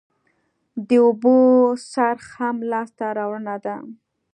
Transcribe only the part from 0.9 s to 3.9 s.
اوبو څرخ هم لاسته راوړنه وه